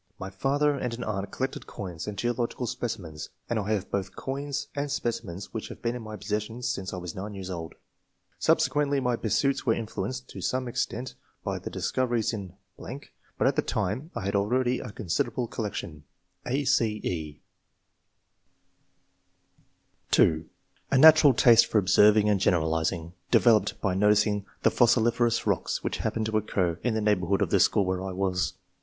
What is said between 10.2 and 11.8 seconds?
to some extent by the